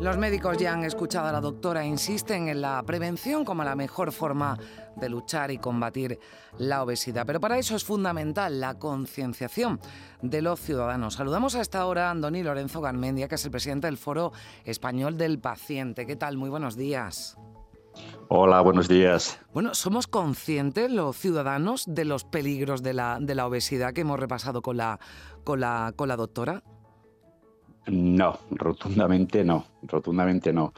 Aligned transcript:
Los 0.00 0.18
médicos 0.18 0.58
ya 0.58 0.72
han 0.72 0.82
escuchado 0.82 1.28
a 1.28 1.32
la 1.32 1.40
doctora, 1.40 1.86
insisten 1.86 2.48
en 2.48 2.60
la 2.60 2.82
prevención 2.82 3.44
como 3.44 3.62
la 3.62 3.76
mejor 3.76 4.10
forma 4.10 4.58
de 4.96 5.08
luchar 5.08 5.52
y 5.52 5.58
combatir 5.58 6.18
la 6.58 6.82
obesidad. 6.82 7.24
Pero 7.24 7.38
para 7.38 7.58
eso 7.58 7.76
es 7.76 7.84
fundamental 7.84 8.60
la 8.60 8.80
concienciación 8.80 9.80
de 10.22 10.42
los 10.42 10.58
ciudadanos. 10.58 11.14
Saludamos 11.14 11.54
a 11.54 11.60
esta 11.60 11.86
hora 11.86 12.08
a 12.08 12.10
Andoni 12.10 12.42
Lorenzo 12.42 12.80
Garmendia, 12.80 13.28
que 13.28 13.36
es 13.36 13.44
el 13.44 13.52
presidente 13.52 13.86
del 13.86 13.96
Foro 13.96 14.32
Español 14.64 15.16
del 15.16 15.38
Paciente. 15.38 16.04
¿Qué 16.04 16.16
tal? 16.16 16.36
Muy 16.36 16.50
buenos 16.50 16.76
días. 16.76 17.38
Hola, 18.34 18.62
buenos 18.62 18.88
días. 18.88 19.38
Bueno, 19.52 19.74
¿somos 19.74 20.06
conscientes 20.06 20.90
los 20.90 21.18
ciudadanos 21.18 21.84
de 21.86 22.06
los 22.06 22.24
peligros 22.24 22.82
de 22.82 22.94
la, 22.94 23.18
de 23.20 23.34
la 23.34 23.46
obesidad 23.46 23.92
que 23.92 24.00
hemos 24.00 24.18
repasado 24.18 24.62
con 24.62 24.78
la, 24.78 24.98
con 25.44 25.60
la, 25.60 25.92
con 25.94 26.08
la 26.08 26.16
doctora? 26.16 26.62
No, 27.88 28.38
rotundamente 28.50 29.44
no, 29.44 29.66
rotundamente 29.82 30.50
no. 30.50 30.72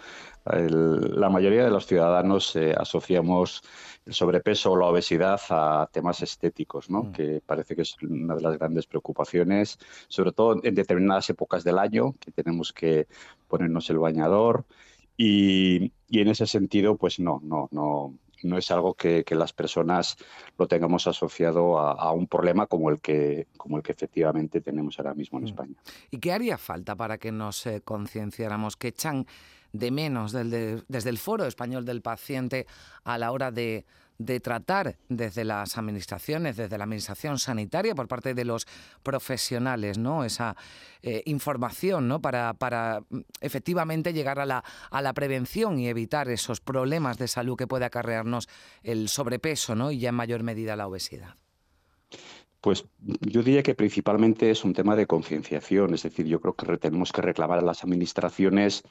la 0.44 1.30
mayoría 1.30 1.62
de 1.62 1.70
los 1.70 1.86
ciudadanos 1.86 2.56
eh, 2.56 2.74
asociamos 2.76 3.62
el 4.04 4.14
sobrepeso 4.14 4.72
o 4.72 4.76
la 4.76 4.86
obesidad 4.86 5.40
a 5.50 5.88
temas 5.92 6.22
estéticos, 6.22 6.90
¿no? 6.90 7.04
Mm. 7.04 7.12
que 7.12 7.40
parece 7.46 7.76
que 7.76 7.82
es 7.82 7.94
una 8.02 8.34
de 8.34 8.42
las 8.42 8.58
grandes 8.58 8.88
preocupaciones, 8.88 9.78
sobre 10.08 10.32
todo 10.32 10.58
en 10.60 10.74
determinadas 10.74 11.30
épocas 11.30 11.62
del 11.62 11.78
año, 11.78 12.14
que 12.18 12.32
tenemos 12.32 12.72
que 12.72 13.06
ponernos 13.46 13.88
el 13.90 14.00
bañador. 14.00 14.64
Y, 15.16 15.92
y 16.08 16.20
en 16.20 16.28
ese 16.28 16.46
sentido, 16.46 16.96
pues 16.96 17.20
no, 17.20 17.40
no, 17.44 17.68
no, 17.70 18.14
no 18.44 18.58
es 18.58 18.70
algo 18.70 18.94
que, 18.94 19.24
las 19.30 19.52
personas 19.52 20.16
lo 20.58 20.68
tengamos 20.68 21.06
asociado 21.06 21.78
a, 21.78 22.12
un 22.12 22.28
problema 22.28 22.66
como 22.66 22.90
el 22.90 23.00
que 23.00 23.48
como 23.56 23.78
el 23.78 23.82
que 23.82 23.92
efectivamente 23.92 24.60
tenemos 24.60 24.98
ahora 24.98 25.14
mismo 25.14 25.38
en 25.38 25.44
mm. 25.44 25.48
España. 25.48 25.74
¿Y 26.10 26.18
qué 26.18 26.32
haría 26.32 26.58
falta 26.58 26.94
para 26.94 27.18
que 27.18 27.32
nos 27.32 27.66
eh, 27.66 27.80
concienciáramos 27.82 28.76
que 28.76 28.88
echan 28.88 29.26
de 29.72 29.90
menos 29.90 30.30
desde 30.30 31.10
el 31.10 31.18
Foro 31.18 31.46
Español 31.46 31.84
del 31.84 32.00
Paciente 32.00 32.66
a 33.02 33.18
la 33.18 33.32
hora 33.32 33.50
de 33.50 33.84
de 34.18 34.40
tratar 34.40 34.96
desde 35.08 35.44
las 35.44 35.76
administraciones, 35.76 36.56
desde 36.56 36.78
la 36.78 36.84
administración 36.84 37.38
sanitaria, 37.38 37.94
por 37.94 38.08
parte 38.08 38.34
de 38.34 38.44
los 38.44 38.66
profesionales, 39.02 39.98
¿no? 39.98 40.24
Esa 40.24 40.56
eh, 41.02 41.22
información, 41.26 42.08
¿no? 42.08 42.20
Para, 42.20 42.54
mm, 43.08 43.20
efectivamente 43.40 44.12
llegar 44.12 44.38
a 44.38 44.46
la, 44.46 44.64
a 44.90 45.02
la 45.02 45.12
prevención 45.12 45.78
y 45.78 45.88
evitar 45.88 46.28
esos 46.28 46.60
problemas 46.60 47.18
de 47.18 47.28
salud 47.28 47.56
que 47.56 47.66
puede 47.66 47.84
acarrearnos 47.84 48.48
el 48.82 49.08
sobrepeso, 49.08 49.74
¿no? 49.74 49.90
Y 49.90 49.98
ya 49.98 50.10
en 50.10 50.14
mayor 50.14 50.42
medida 50.42 50.76
la 50.76 50.86
obesidad. 50.86 51.36
Pues 52.64 52.86
yo 53.20 53.42
diría 53.42 53.62
que 53.62 53.74
principalmente 53.74 54.50
es 54.50 54.64
un 54.64 54.72
tema 54.72 54.96
de 54.96 55.06
concienciación, 55.06 55.92
es 55.92 56.02
decir, 56.02 56.24
yo 56.24 56.40
creo 56.40 56.54
que 56.54 56.78
tenemos 56.78 57.12
que 57.12 57.20
reclamar 57.20 57.58
a 57.58 57.62
las 57.62 57.84
administraciones 57.84 58.84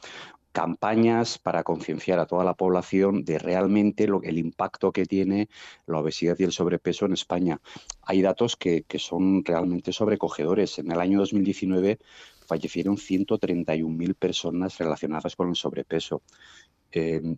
campañas 0.51 1.39
para 1.39 1.63
concienciar 1.63 2.19
a 2.19 2.27
toda 2.27 2.43
la 2.43 2.53
población 2.53 3.25
de 3.25 3.39
realmente 3.39 4.05
lo, 4.05 4.21
el 4.21 4.37
impacto 4.37 4.91
que 4.91 5.07
tiene 5.07 5.49
la 5.87 5.97
obesidad 5.97 6.35
y 6.37 6.43
el 6.43 6.51
sobrepeso 6.51 7.07
en 7.07 7.13
España. 7.13 7.61
Hay 8.03 8.21
datos 8.21 8.55
que, 8.57 8.85
son 8.99 9.43
realmente 9.43 9.91
sobrecogedores. 9.91 10.77
En 10.77 10.91
el 10.91 10.99
año 10.99 11.17
2019 11.17 11.97
fallecieron 12.45 12.97
131.000 12.97 14.13
personas 14.13 14.77
relacionadas 14.77 15.35
con 15.35 15.49
el 15.49 15.55
sobrepeso. 15.55 16.21
Eh, 16.91 17.37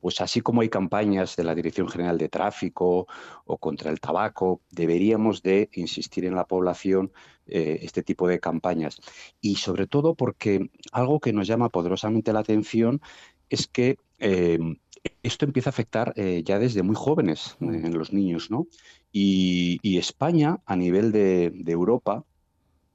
pues 0.00 0.20
así 0.20 0.40
como 0.40 0.62
hay 0.62 0.68
campañas 0.68 1.36
de 1.36 1.44
la 1.44 1.54
Dirección 1.54 1.88
General 1.88 2.18
de 2.18 2.28
Tráfico 2.28 3.06
o 3.44 3.58
contra 3.58 3.90
el 3.90 4.00
tabaco, 4.00 4.62
deberíamos 4.70 5.42
de 5.42 5.68
insistir 5.74 6.24
en 6.24 6.34
la 6.34 6.46
población 6.46 7.12
eh, 7.46 7.80
este 7.82 8.02
tipo 8.02 8.28
de 8.28 8.40
campañas. 8.40 9.00
Y 9.40 9.56
sobre 9.56 9.86
todo 9.86 10.14
porque 10.14 10.70
algo 10.92 11.20
que 11.20 11.32
nos 11.32 11.46
llama 11.46 11.68
poderosamente 11.68 12.32
la 12.32 12.40
atención 12.40 13.00
es 13.48 13.66
que 13.66 13.96
em, 14.18 14.76
esto 15.22 15.44
empieza 15.44 15.70
a 15.70 15.72
afectar 15.72 16.12
eh, 16.16 16.42
ya 16.44 16.58
desde 16.58 16.82
muy 16.82 16.94
jóvenes 16.94 17.56
mm. 17.58 17.74
en 17.86 17.98
los 17.98 18.12
niños, 18.12 18.50
¿no? 18.50 18.66
Y, 19.12 19.98
España, 19.98 20.60
a 20.64 20.76
nivel 20.76 21.10
de, 21.10 21.52
Europa, 21.66 22.24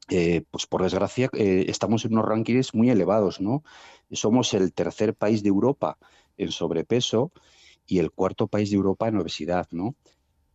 eh, 0.10 0.44
pues 0.50 0.66
por 0.66 0.82
desgracia, 0.84 1.30
estamos 1.34 2.06
en 2.06 2.14
unos 2.14 2.26
rankings 2.26 2.74
muy 2.74 2.90
elevados, 2.90 3.42
¿no? 3.42 3.64
Somos 4.12 4.54
el 4.54 4.72
tercer 4.74 5.14
país 5.14 5.44
de 5.44 5.50
Europa 5.50 5.98
en 6.38 6.52
sobrepeso 6.52 7.32
y 7.88 8.00
el 8.00 8.12
cuarto 8.12 8.48
país 8.48 8.70
de 8.70 8.78
Europa 8.78 9.08
en 9.08 9.18
obesidad, 9.18 9.68
¿no? 9.72 9.96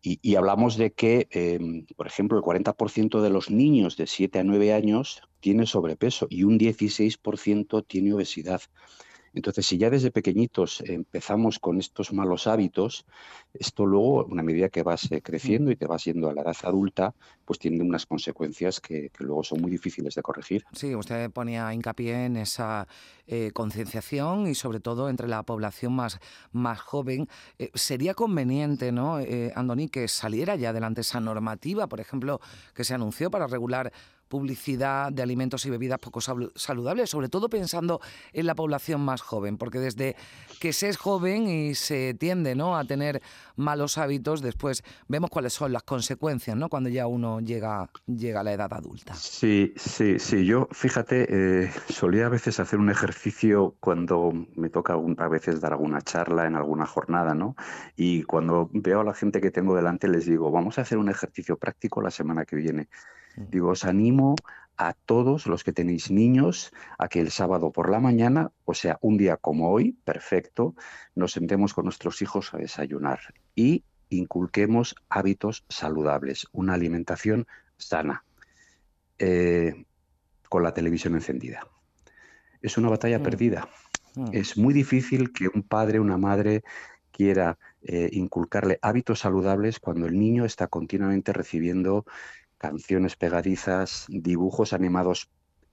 Y, 0.02 0.34
hablamos 0.34 0.78
de 0.78 0.92
que, 0.92 1.28
em, 1.30 1.84
por 1.94 2.06
ejemplo, 2.06 2.38
el 2.38 2.42
40% 2.42 3.20
de 3.20 3.28
los 3.28 3.50
niños 3.50 3.98
de 3.98 4.06
7 4.06 4.38
a 4.38 4.44
9 4.44 4.72
años 4.72 5.20
tiene 5.40 5.66
sobrepeso 5.66 6.26
y 6.30 6.44
un 6.44 6.56
16% 6.56 7.82
tiene 7.82 8.14
obesidad. 8.14 8.62
Entonces, 9.32 9.66
si 9.66 9.78
ya 9.78 9.90
desde 9.90 10.10
pequeñitos 10.10 10.80
empezamos 10.80 11.58
con 11.58 11.78
estos 11.78 12.12
malos 12.12 12.46
hábitos, 12.46 13.06
esto 13.54 13.86
luego, 13.86 14.24
una 14.24 14.42
medida 14.42 14.68
que 14.68 14.82
vas 14.82 15.10
eh, 15.12 15.22
creciendo 15.22 15.70
y 15.70 15.76
te 15.76 15.86
vas 15.86 16.04
yendo 16.04 16.28
a 16.28 16.34
la 16.34 16.42
edad 16.42 16.56
adulta, 16.62 17.14
pues 17.44 17.58
tiene 17.58 17.82
unas 17.82 18.06
consecuencias 18.06 18.80
que, 18.80 19.10
luego 19.18 19.44
son 19.44 19.60
muy 19.60 19.70
difíciles 19.70 20.14
de 20.14 20.22
corregir. 20.22 20.64
Sí, 20.72 20.94
usted 20.94 21.30
ponía 21.30 21.72
hincapié 21.72 22.26
en 22.26 22.36
esa 22.36 22.88
eh, 23.26 23.50
concienciación 23.52 24.48
y 24.48 24.54
sobre 24.54 24.80
todo 24.80 25.08
entre 25.08 25.28
la 25.28 25.42
población 25.44 25.92
más, 25.92 26.18
más 26.52 26.80
joven. 26.80 27.28
Eh, 27.58 27.70
¿Sería 27.74 28.14
conveniente, 28.14 28.92
¿no, 28.92 29.18
Andoni, 29.54 29.88
que 29.88 30.08
saliera 30.08 30.56
ya 30.56 30.70
adelante 30.70 31.02
esa 31.02 31.20
normativa, 31.20 31.86
por 31.88 32.00
ejemplo, 32.00 32.40
que 32.74 32.84
se 32.84 32.94
anunció 32.94 33.30
para 33.30 33.46
regular 33.46 33.92
publicidad 34.30 35.12
de 35.12 35.22
alimentos 35.22 35.66
y 35.66 35.70
bebidas 35.70 35.98
poco 35.98 36.20
saludables, 36.20 37.10
sobre 37.10 37.28
todo 37.28 37.50
pensando 37.50 38.00
en 38.32 38.46
la 38.46 38.54
población 38.54 39.02
más 39.02 39.20
joven, 39.20 39.58
porque 39.58 39.80
desde 39.80 40.14
que 40.60 40.72
se 40.72 40.88
es 40.88 40.96
joven 40.96 41.48
y 41.48 41.74
se 41.74 42.14
tiende 42.14 42.54
¿no? 42.54 42.78
a 42.78 42.84
tener 42.84 43.20
malos 43.56 43.98
hábitos, 43.98 44.40
después 44.40 44.84
vemos 45.08 45.30
cuáles 45.30 45.52
son 45.52 45.72
las 45.72 45.82
consecuencias 45.82 46.56
¿no? 46.56 46.68
cuando 46.68 46.88
ya 46.88 47.08
uno 47.08 47.40
llega, 47.40 47.90
llega 48.06 48.40
a 48.40 48.44
la 48.44 48.52
edad 48.52 48.72
adulta. 48.72 49.14
Sí, 49.14 49.74
sí, 49.76 50.18
sí. 50.20 50.46
Yo, 50.46 50.68
fíjate, 50.70 51.26
eh, 51.28 51.72
solía 51.88 52.26
a 52.26 52.28
veces 52.28 52.60
hacer 52.60 52.78
un 52.78 52.88
ejercicio 52.88 53.74
cuando 53.80 54.32
me 54.54 54.70
toca 54.70 54.94
a 54.94 55.28
veces 55.28 55.60
dar 55.60 55.72
alguna 55.72 56.02
charla 56.02 56.46
en 56.46 56.54
alguna 56.54 56.86
jornada, 56.86 57.34
¿no? 57.34 57.56
Y 57.96 58.22
cuando 58.22 58.70
veo 58.72 59.00
a 59.00 59.04
la 59.04 59.14
gente 59.14 59.40
que 59.40 59.50
tengo 59.50 59.74
delante 59.74 60.06
les 60.06 60.26
digo, 60.26 60.52
vamos 60.52 60.78
a 60.78 60.82
hacer 60.82 60.98
un 60.98 61.08
ejercicio 61.08 61.56
práctico 61.58 62.00
la 62.00 62.12
semana 62.12 62.44
que 62.44 62.54
viene. 62.54 62.88
Digo, 63.48 63.70
os 63.70 63.84
animo 63.84 64.34
a 64.76 64.94
todos 64.94 65.46
los 65.46 65.62
que 65.62 65.72
tenéis 65.72 66.10
niños 66.10 66.72
a 66.98 67.08
que 67.08 67.20
el 67.20 67.30
sábado 67.30 67.70
por 67.70 67.90
la 67.90 68.00
mañana, 68.00 68.50
o 68.64 68.74
sea, 68.74 68.98
un 69.02 69.18
día 69.18 69.36
como 69.36 69.70
hoy, 69.70 69.92
perfecto, 70.04 70.74
nos 71.14 71.32
sentemos 71.32 71.74
con 71.74 71.84
nuestros 71.84 72.22
hijos 72.22 72.54
a 72.54 72.58
desayunar 72.58 73.20
y 73.54 73.84
inculquemos 74.08 74.94
hábitos 75.08 75.64
saludables, 75.68 76.46
una 76.52 76.74
alimentación 76.74 77.46
sana, 77.76 78.24
eh, 79.18 79.84
con 80.48 80.62
la 80.62 80.72
televisión 80.72 81.14
encendida. 81.14 81.66
Es 82.62 82.76
una 82.78 82.88
batalla 82.88 83.18
mm. 83.18 83.22
perdida. 83.22 83.68
Mm. 84.14 84.28
Es 84.32 84.56
muy 84.56 84.74
difícil 84.74 85.32
que 85.32 85.48
un 85.48 85.62
padre, 85.62 86.00
una 86.00 86.16
madre 86.16 86.62
quiera 87.10 87.58
eh, 87.82 88.08
inculcarle 88.12 88.78
hábitos 88.80 89.20
saludables 89.20 89.78
cuando 89.78 90.06
el 90.06 90.18
niño 90.18 90.44
está 90.44 90.68
continuamente 90.68 91.32
recibiendo 91.32 92.06
canciones 92.60 93.16
pegadizas, 93.16 94.04
dibujos 94.08 94.74
animados 94.74 95.30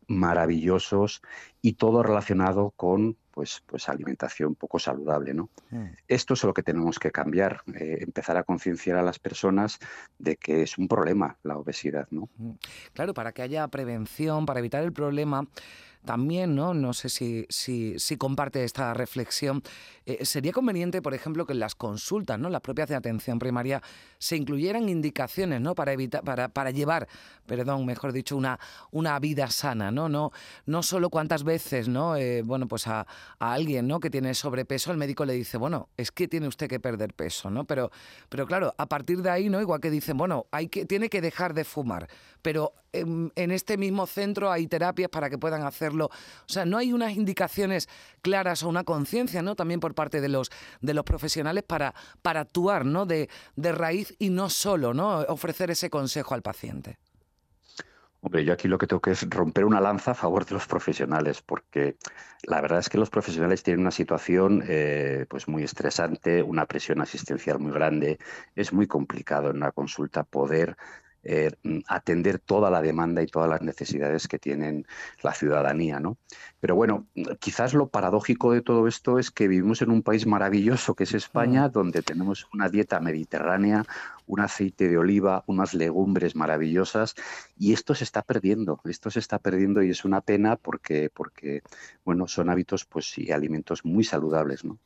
maravillosos 0.08 1.22
y 1.62 1.74
todo 1.74 2.02
relacionado 2.02 2.72
con 2.78 3.18
pues, 3.38 3.62
pues 3.68 3.88
alimentación 3.88 4.56
poco 4.56 4.80
saludable. 4.80 5.32
¿no? 5.32 5.52
Mm. 5.70 5.90
Esto 6.08 6.34
es 6.34 6.44
lo 6.44 6.56
que 6.56 6.64
tenemos 6.64 6.98
que 6.98 7.12
cambiar, 7.12 7.62
eh, 7.76 8.00
empezar 8.02 8.36
a 8.36 8.42
concienciar 8.42 8.98
a 8.98 9.04
las 9.04 9.20
personas 9.20 9.78
de 10.18 10.38
que 10.38 10.64
es 10.64 10.80
un 10.80 10.88
problema 10.88 11.38
la 11.44 11.56
obesidad. 11.56 12.08
¿no? 12.10 12.30
Mm. 12.38 12.54
Claro, 12.94 13.14
para 13.14 13.34
que 13.34 13.44
haya 13.44 13.68
prevención, 13.68 14.48
para 14.48 14.60
evitar 14.60 14.84
el 14.84 14.92
problema, 14.92 15.46
también, 16.08 16.56
¿no? 16.56 16.74
No 16.74 16.94
sé 16.94 17.10
si, 17.10 17.46
si, 17.50 18.00
si 18.00 18.18
comparte 18.18 18.64
esta 18.64 18.94
reflexión. 18.96 19.62
Eh, 20.06 20.26
sería 20.26 20.54
conveniente, 20.54 21.02
por 21.02 21.14
ejemplo, 21.14 21.46
que 21.46 21.54
en 21.54 21.60
las 21.60 21.76
consultas, 21.76 22.40
¿no? 22.40 22.50
Las 22.50 22.62
propias 22.62 22.88
de 22.90 22.96
atención 22.96 23.38
primaria 23.38 23.84
se 24.18 24.38
incluyeran 24.38 24.90
indicaciones, 24.90 25.62
¿no? 25.62 25.76
Para 25.76 25.92
evitar, 25.92 26.24
para, 26.24 26.48
para 26.48 26.72
llevar, 26.72 27.08
perdón, 27.46 27.86
mejor 27.86 28.14
dicho, 28.14 28.38
una, 28.38 28.58
una 28.90 29.20
vida 29.20 29.50
sana, 29.52 29.92
¿no? 29.92 30.08
No, 30.10 30.32
no 30.66 30.82
solo 30.82 31.10
cuántas 31.10 31.44
veces, 31.44 31.90
¿no? 31.90 32.16
Eh, 32.16 32.42
bueno, 32.42 32.68
pues 32.68 32.88
a, 32.88 33.06
a, 33.40 33.54
alguien, 33.54 33.88
¿no? 33.88 34.00
Que 34.00 34.10
tiene 34.10 34.34
sobrepeso, 34.34 34.92
el 34.92 34.98
médico 34.98 35.26
le 35.26 35.34
dice, 35.34 35.58
bueno, 35.58 35.90
es 35.98 36.12
que 36.12 36.28
tiene 36.28 36.48
usted 36.48 36.68
que 36.68 36.80
perder 36.80 37.14
peso, 37.14 37.50
¿no? 37.50 37.66
Pero, 37.66 37.92
pero 38.30 38.46
claro, 38.46 38.74
a 38.78 38.86
partir 38.88 39.22
de 39.22 39.30
ahí, 39.30 39.50
¿no? 39.50 39.62
Igual 39.62 39.80
que 39.80 39.90
dicen, 39.90 40.18
bueno, 40.18 40.48
hay 40.52 40.68
que, 40.68 40.86
tiene 40.86 41.10
que 41.10 41.22
dejar 41.22 41.54
de 41.54 41.64
fumar, 41.64 42.08
pero 42.42 42.74
en, 42.94 43.32
este 43.52 43.78
mismo 43.78 44.08
centro 44.08 44.52
hay 44.52 44.68
terapias 44.68 45.10
para 45.10 45.30
que 45.30 45.38
puedan 45.38 45.64
hacerlo. 45.64 46.06
O 46.06 46.52
sea, 46.52 46.66
no 46.66 46.78
hay 46.78 46.94
unas 46.94 47.16
indicaciones 47.16 47.90
claras 48.22 48.64
o 48.64 48.70
una 48.70 48.84
conciencia, 48.84 49.42
¿no? 49.42 49.56
También 49.56 49.80
por 49.80 49.94
parte 49.94 50.22
de 50.22 50.30
los, 50.30 50.50
de 50.82 50.94
los 50.94 51.04
profesionales 51.04 51.64
para, 51.64 51.94
para 52.22 52.42
actuar, 52.42 52.86
¿no? 52.86 53.06
De, 53.06 53.30
de 53.56 53.72
raíz 53.72 54.16
y 54.20 54.30
no 54.30 54.50
solo, 54.50 54.94
¿no? 54.94 55.20
Ofrecer 55.22 55.72
ese 55.72 55.90
consejo 55.90 56.34
al 56.34 56.42
paciente. 56.42 56.98
Hombre, 58.22 58.44
yo 58.44 58.54
aquí 58.54 58.68
lo 58.68 58.78
que 58.78 58.88
tengo 58.88 59.00
que 59.02 59.12
es 59.12 59.30
romper 59.30 59.64
una 59.64 59.80
lanza 59.80 60.12
a 60.12 60.16
favor 60.16 60.46
de 60.46 60.56
los 60.56 60.68
profesionales, 60.68 61.42
porque 61.42 61.98
la 62.44 62.62
verdad 62.62 62.80
es 62.80 62.90
que 62.90 62.98
los 62.98 63.10
profesionales 63.10 63.64
tienen 63.64 63.82
una 63.82 63.92
situación 63.92 64.64
eh, 64.68 65.26
pues 65.30 65.48
muy 65.48 65.64
estresante, 65.64 66.42
una 66.42 66.66
presión 66.66 67.00
asistencial 67.00 67.60
muy 67.60 67.72
grande, 67.72 68.18
es 68.56 68.74
muy 68.74 68.88
complicado 68.88 69.52
en 69.52 69.58
una 69.58 69.72
consulta 69.72 70.24
poder 70.24 70.76
eh, 71.30 71.52
atender 71.88 72.40
toda 72.40 72.70
la 72.70 72.82
demanda 72.82 73.22
y 73.22 73.28
todas 73.28 73.50
las 73.50 73.62
necesidades 73.62 74.30
que 74.30 74.40
tienen 74.40 74.88
la 75.22 75.34
ciudadanía. 75.34 76.00
¿no? 76.00 76.18
Pero 76.62 76.76
bueno, 76.76 77.06
quizás 77.40 77.74
lo 77.74 77.90
paradójico 77.90 78.54
de 78.54 78.62
todo 78.62 78.88
esto 78.88 79.20
es 79.20 79.30
que 79.30 79.50
vivimos 79.50 79.82
en 79.82 79.92
un 79.92 80.04
país 80.04 80.26
maravilloso 80.26 80.96
que 80.96 81.04
es 81.04 81.14
España, 81.14 81.68
mm. 81.68 81.72
donde 81.72 82.02
tenemos 82.02 82.48
una 82.54 82.70
dieta 82.70 83.02
mediterránea, 83.02 83.86
un 84.26 84.40
aceite 84.40 84.88
de 84.88 84.98
oliva, 84.98 85.44
unas 85.48 85.74
legumbres 85.74 86.34
maravillosas 86.36 87.16
y 87.58 87.74
esto 87.74 87.94
se 87.94 88.06
está 88.06 88.22
perdiendo, 88.22 88.80
esto 88.86 89.12
se 89.12 89.20
está 89.20 89.38
perdiendo 89.38 89.84
y 89.84 89.90
es 89.90 90.06
una 90.06 90.22
pena 90.22 90.56
porque, 90.56 91.10
porque 91.14 91.62
bueno, 92.06 92.30
son 92.30 92.50
hábitos 92.50 92.86
pues 92.86 93.18
y 93.18 93.34
alimentos 93.34 93.84
muy 93.84 94.06
saludables, 94.06 94.64
¿no? 94.64 94.80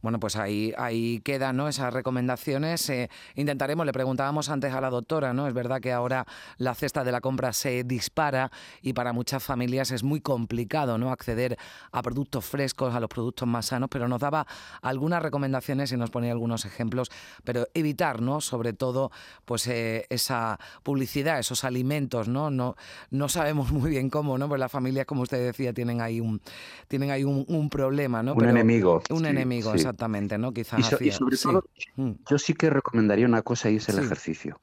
Bueno, 0.00 0.20
pues 0.20 0.36
ahí, 0.36 0.72
ahí 0.78 1.20
quedan 1.20 1.56
¿no? 1.56 1.68
esas 1.68 1.92
recomendaciones. 1.92 2.88
Eh, 2.90 3.10
intentaremos, 3.34 3.84
le 3.84 3.92
preguntábamos 3.92 4.48
antes 4.48 4.72
a 4.72 4.80
la 4.80 4.90
doctora, 4.90 5.32
¿no? 5.32 5.48
Es 5.48 5.54
verdad 5.54 5.80
que 5.80 5.92
ahora 5.92 6.26
la 6.58 6.74
cesta 6.74 7.02
de 7.04 7.12
la 7.12 7.20
compra 7.20 7.52
se 7.52 7.84
dispara 7.84 8.50
y 8.80 8.92
para 8.92 9.12
muchas 9.12 9.42
familias 9.42 9.90
es 9.90 10.02
muy 10.02 10.20
complicado 10.20 10.98
¿no? 10.98 11.10
acceder 11.10 11.56
a 11.90 12.02
productos 12.02 12.44
frescos, 12.44 12.94
a 12.94 13.00
los 13.00 13.08
productos 13.08 13.48
más 13.48 13.66
sanos, 13.66 13.88
pero 13.90 14.08
nos 14.08 14.20
daba 14.20 14.46
algunas 14.82 15.22
recomendaciones 15.22 15.90
y 15.92 15.96
nos 15.96 16.10
ponía 16.10 16.32
algunos 16.32 16.64
ejemplos, 16.64 17.10
pero 17.44 17.66
evitar, 17.74 18.20
¿no? 18.20 18.40
Sobre 18.40 18.72
todo, 18.72 19.10
pues 19.44 19.66
eh, 19.66 20.06
esa 20.10 20.58
publicidad, 20.82 21.38
esos 21.38 21.64
alimentos, 21.64 22.28
¿no? 22.28 22.50
No, 22.50 22.76
no 23.10 23.28
sabemos 23.28 23.72
muy 23.72 23.90
bien 23.90 24.10
cómo, 24.10 24.38
¿no? 24.38 24.48
Pues 24.48 24.60
las 24.60 24.70
familias, 24.70 25.06
como 25.06 25.22
usted 25.22 25.44
decía, 25.44 25.72
tienen 25.72 26.00
ahí 26.00 26.20
un, 26.20 26.40
tienen 26.88 27.10
ahí 27.10 27.24
un, 27.24 27.44
problema, 27.70 28.22
¿no? 28.22 28.34
Un 28.34 28.44
enemigo 28.44 29.02
enemigo, 29.26 29.74
exactamente, 29.74 30.38
¿no? 30.38 30.52
Quizás. 30.52 31.00
Y, 31.00 31.10
sobre 31.10 31.36
todo, 31.36 31.64
mm. 31.96 32.12
yo 32.28 32.38
sí 32.38 32.54
que 32.54 32.70
recomendaría 32.70 33.26
una 33.26 33.42
cosa 33.42 33.70
y 33.70 33.76
es 33.76 33.88
el 33.88 33.98
ejercicio. 33.98 34.60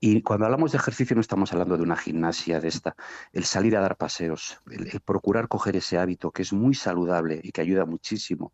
y 0.00 0.22
cuando 0.22 0.46
hablamos 0.46 0.72
de 0.72 0.78
ejercicio 0.78 1.14
no 1.14 1.20
estamos 1.20 1.52
hablando 1.52 1.76
de 1.76 1.82
una 1.82 1.96
gimnasia 1.96 2.60
de 2.60 2.68
esta, 2.68 2.96
el 3.32 3.44
salir 3.44 3.76
a 3.76 3.80
dar 3.80 3.96
paseos, 3.96 4.58
el, 4.70 5.00
procurar 5.00 5.48
coger 5.48 5.76
ese 5.76 5.98
hábito 5.98 6.30
que 6.32 6.42
es 6.42 6.52
muy 6.52 6.74
saludable 6.74 7.40
y 7.42 7.52
que 7.52 7.60
ayuda 7.60 7.84
muchísimo 7.84 8.52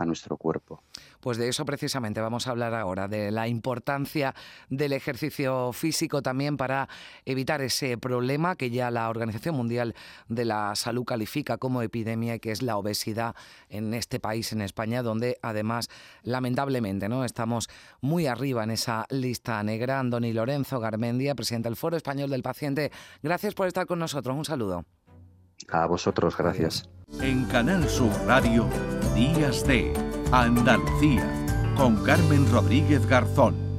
a 0.00 0.06
nuestro 0.06 0.36
cuerpo. 0.36 0.82
Pues 1.20 1.36
de 1.36 1.48
eso 1.48 1.64
precisamente 1.66 2.20
vamos 2.20 2.46
a 2.46 2.50
hablar 2.50 2.74
ahora, 2.74 3.06
de 3.06 3.30
la 3.30 3.48
importancia 3.48 4.34
del 4.70 4.94
ejercicio 4.94 5.72
físico 5.72 6.22
también 6.22 6.56
para 6.56 6.88
evitar 7.26 7.60
ese 7.60 7.98
problema 7.98 8.56
que 8.56 8.70
ya 8.70 8.90
la 8.90 9.10
Organización 9.10 9.54
Mundial 9.54 9.94
de 10.28 10.46
la 10.46 10.74
Salud 10.74 11.04
califica 11.04 11.58
como 11.58 11.82
epidemia 11.82 12.36
y 12.36 12.40
que 12.40 12.50
es 12.50 12.62
la 12.62 12.78
obesidad 12.78 13.36
en 13.68 13.92
este 13.92 14.20
país, 14.20 14.52
en 14.52 14.62
España, 14.62 15.02
donde 15.02 15.38
además, 15.42 15.88
lamentablemente, 16.22 17.08
¿no? 17.08 17.24
estamos 17.24 17.68
muy 18.00 18.26
arriba 18.26 18.64
en 18.64 18.70
esa 18.70 19.04
lista 19.10 19.62
negra. 19.62 20.00
Andoni 20.00 20.32
Lorenzo 20.32 20.80
Garmendia, 20.80 21.34
presidente 21.34 21.68
del 21.68 21.76
Foro 21.76 21.98
Español 21.98 22.30
del 22.30 22.42
Paciente, 22.42 22.90
gracias 23.22 23.54
por 23.54 23.66
estar 23.66 23.86
con 23.86 23.98
nosotros. 23.98 24.34
Un 24.34 24.46
saludo. 24.46 24.86
A 25.68 25.84
vosotros, 25.86 26.36
gracias. 26.38 26.88
En 27.20 27.44
Canal 27.44 27.86
Sur 27.88 28.12
Radio, 28.26 28.66
Días 29.20 29.66
de 29.66 29.92
Andalucía, 30.32 31.30
con 31.76 32.02
Carmen 32.04 32.50
Rodríguez 32.50 33.04
Garzón. 33.06 33.69